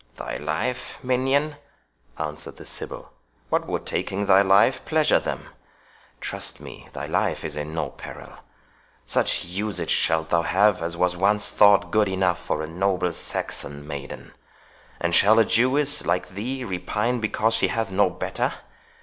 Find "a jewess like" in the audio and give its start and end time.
15.37-16.29